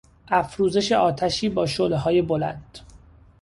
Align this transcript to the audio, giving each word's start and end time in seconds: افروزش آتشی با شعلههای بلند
افروزش 0.27 0.91
آتشی 0.91 1.49
با 1.49 1.65
شعلههای 1.65 2.21
بلند 2.21 2.79